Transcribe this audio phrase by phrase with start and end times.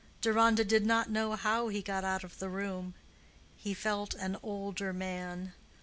[0.19, 2.95] Deronda did not know how he got out of the room.
[3.55, 5.53] He felt an older man.